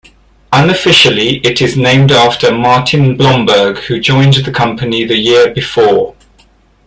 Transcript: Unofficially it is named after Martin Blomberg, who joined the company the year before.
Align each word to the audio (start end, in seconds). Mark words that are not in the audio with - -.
Unofficially 0.51 1.37
it 1.45 1.61
is 1.61 1.77
named 1.77 2.11
after 2.11 2.51
Martin 2.51 3.15
Blomberg, 3.15 3.77
who 3.83 3.99
joined 3.99 4.33
the 4.33 4.51
company 4.51 5.05
the 5.05 5.15
year 5.15 5.53
before. 5.53 6.15